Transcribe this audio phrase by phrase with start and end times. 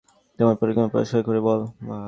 [0.39, 1.59] তোমার পরিকল্পনা পরিষ্কার করে বল।